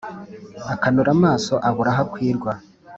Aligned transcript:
Akanura 0.73 1.09
amaso 1.17 1.53
abura 1.67 1.91
aho 1.93 2.01
akwirwa. 2.05 2.51